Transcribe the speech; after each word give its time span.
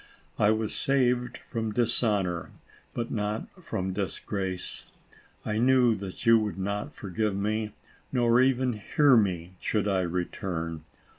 I 0.39 0.49
was 0.49 0.73
saved 0.73 1.37
from 1.37 1.73
dishonor, 1.73 2.49
but 2.95 3.11
not 3.11 3.47
from 3.63 3.93
disgrace, 3.93 4.87
and 5.45 5.53
I 5.53 5.57
knew 5.59 5.93
that 5.93 6.25
you 6.25 6.39
would 6.39 6.57
not 6.57 6.95
forgive 6.95 7.35
me, 7.35 7.75
nor 8.11 8.41
even 8.41 8.73
hear 8.73 9.15
me, 9.15 9.53
should 9.61 9.87
I 9.87 10.01
return. 10.01 10.85